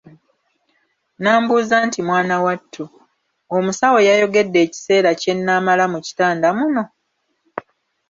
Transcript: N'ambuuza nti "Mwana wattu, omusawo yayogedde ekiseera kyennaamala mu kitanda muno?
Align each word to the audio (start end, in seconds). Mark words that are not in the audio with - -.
N'ambuuza 1.19 1.75
nti 1.87 1.99
"Mwana 2.07 2.35
wattu, 2.45 2.83
omusawo 3.55 3.97
yayogedde 4.07 4.57
ekiseera 4.65 5.09
kyennaamala 5.21 5.83
mu 5.93 5.99
kitanda 6.05 6.47
muno? 6.57 6.83